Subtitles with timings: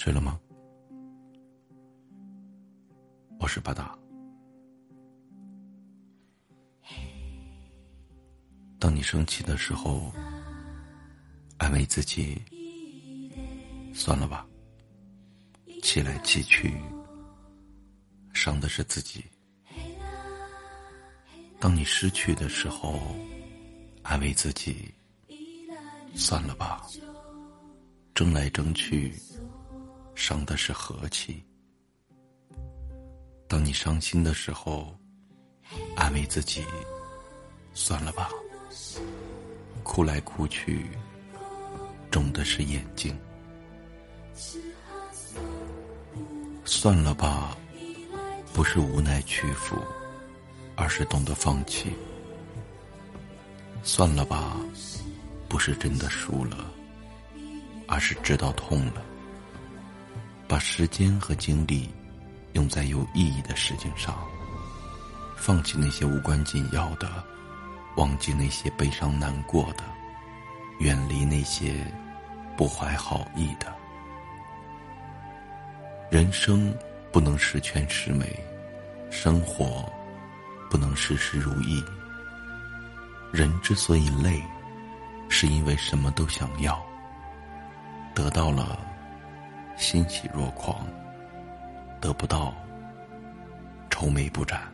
[0.00, 0.38] 睡了吗？
[3.40, 3.98] 我是巴达。
[8.78, 10.12] 当你生气的时候，
[11.56, 12.40] 安慰自己：
[13.92, 14.46] 算了吧。
[15.82, 16.80] 气来气去，
[18.32, 19.24] 伤的是自己。
[21.58, 23.00] 当你失去的时候，
[24.04, 24.94] 安慰自己：
[26.14, 26.86] 算了吧。
[28.14, 29.12] 争来争去，
[30.18, 31.40] 伤的是和气。
[33.46, 34.98] 当你伤心的时候，
[35.94, 36.64] 安慰自己：
[37.72, 38.28] 算了吧。
[39.84, 40.90] 哭来哭去，
[42.10, 43.16] 肿的是眼睛。
[46.64, 47.56] 算了吧，
[48.52, 49.76] 不是无奈屈服，
[50.74, 51.92] 而是懂得放弃。
[53.84, 54.56] 算了吧，
[55.48, 56.70] 不是真的输了，
[57.86, 59.04] 而是知道痛了。
[60.48, 61.90] 把时间和精力
[62.54, 64.16] 用在有意义的事情上，
[65.36, 67.22] 放弃那些无关紧要的，
[67.96, 69.84] 忘记那些悲伤难过的，
[70.80, 71.84] 远离那些
[72.56, 73.66] 不怀好意的。
[76.10, 76.74] 人生
[77.12, 78.42] 不能十全十美，
[79.10, 79.84] 生活
[80.70, 81.84] 不能事事如意。
[83.30, 84.42] 人之所以累，
[85.28, 86.82] 是因为什么都想要，
[88.14, 88.80] 得到了
[89.78, 90.86] 欣喜若狂，
[92.00, 92.52] 得不到
[93.88, 94.70] 愁眉不展。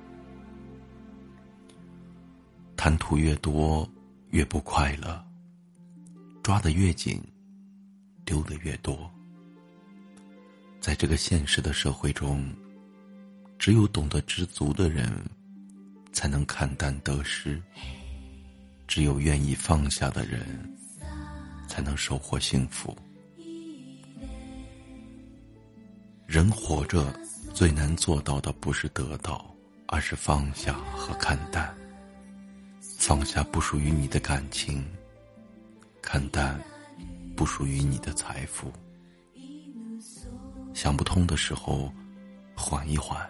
[2.74, 3.88] 贪图越多，
[4.30, 5.22] 越不快乐；
[6.42, 7.22] 抓得越紧，
[8.24, 9.10] 丢得越多。
[10.80, 12.50] 在这个现实的社会中，
[13.58, 15.12] 只有懂得知足的人，
[16.12, 17.60] 才能看淡得失；
[18.88, 20.42] 只有愿意放下的人，
[21.68, 22.96] 才能收获幸福。
[26.26, 27.12] 人活着
[27.52, 29.44] 最难做到的，不是得到，
[29.86, 31.72] 而是放下和看淡。
[32.80, 34.84] 放下不属于你的感情，
[36.00, 36.58] 看淡
[37.36, 38.72] 不属于你的财富。
[40.72, 41.92] 想不通的时候，
[42.56, 43.20] 缓一缓；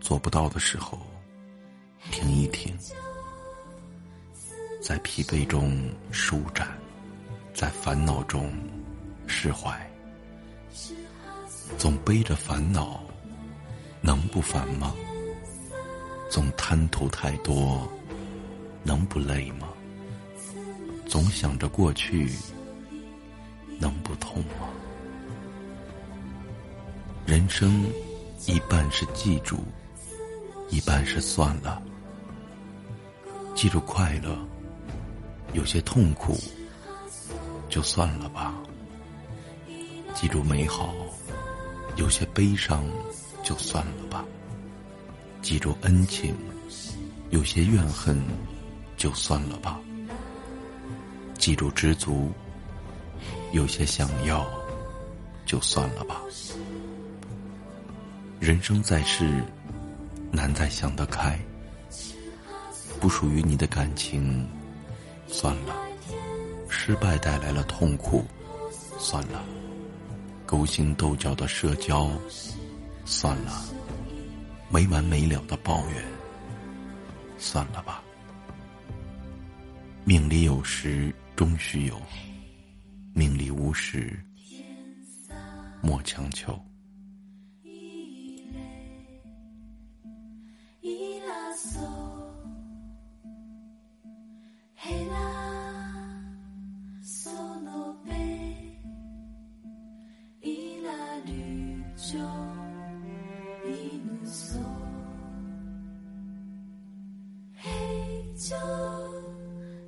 [0.00, 0.98] 做不到的时候，
[2.10, 2.76] 停一停。
[4.82, 6.68] 在疲惫中舒展，
[7.54, 8.52] 在烦恼中
[9.26, 9.80] 释怀。
[11.78, 13.00] 总背着烦恼，
[14.00, 14.94] 能不烦吗？
[16.30, 17.86] 总贪图太多，
[18.82, 19.68] 能不累吗？
[21.06, 22.30] 总想着过去，
[23.78, 24.68] 能不痛吗？
[27.26, 27.84] 人生，
[28.46, 29.58] 一半是记住，
[30.70, 31.82] 一半是算了。
[33.54, 34.38] 记住快乐，
[35.52, 36.36] 有些痛苦，
[37.68, 38.54] 就算了吧。
[40.14, 40.94] 记住美好，
[41.96, 42.84] 有些悲伤，
[43.42, 44.24] 就算了吧。
[45.40, 46.34] 记住恩情，
[47.30, 48.20] 有些怨恨，
[48.96, 49.80] 就算了吧。
[51.38, 52.30] 记住知足，
[53.52, 54.48] 有些想要，
[55.44, 56.22] 就算了吧。
[58.40, 59.44] 人生在世，
[60.30, 61.38] 难在想得开。
[63.00, 64.48] 不属于你的感情，
[65.26, 65.74] 算了；
[66.68, 68.24] 失败带来了痛苦，
[68.98, 69.40] 算了；
[70.52, 72.10] 勾心斗角的社交，
[73.06, 73.64] 算了；
[74.68, 76.04] 没完没了的抱怨，
[77.38, 78.02] 算了吧。
[80.04, 81.98] 命里有时终须有，
[83.14, 84.22] 命里无时
[85.80, 86.62] 莫强求。
[102.12, 102.18] 就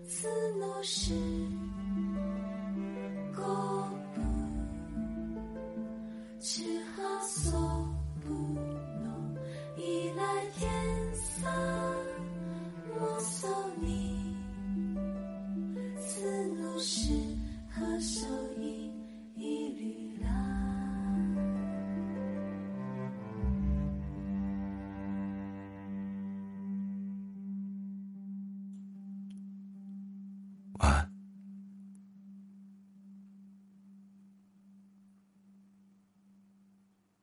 [0.07, 0.27] 此
[0.59, 1.13] 诺时。
[30.81, 31.14] 晚安。